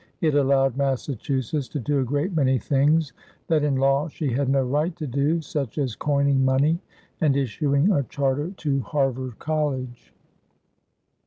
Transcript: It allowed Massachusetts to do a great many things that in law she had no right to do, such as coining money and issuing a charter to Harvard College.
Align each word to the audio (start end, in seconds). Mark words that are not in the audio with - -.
It 0.19 0.33
allowed 0.33 0.77
Massachusetts 0.77 1.67
to 1.67 1.79
do 1.79 1.99
a 1.99 2.03
great 2.03 2.35
many 2.35 2.57
things 2.57 3.13
that 3.45 3.61
in 3.63 3.75
law 3.75 4.07
she 4.07 4.31
had 4.33 4.49
no 4.49 4.63
right 4.63 4.95
to 4.95 5.05
do, 5.05 5.41
such 5.41 5.77
as 5.77 5.95
coining 5.95 6.43
money 6.43 6.79
and 7.19 7.37
issuing 7.37 7.91
a 7.91 8.01
charter 8.01 8.49
to 8.49 8.79
Harvard 8.79 9.37
College. 9.37 10.11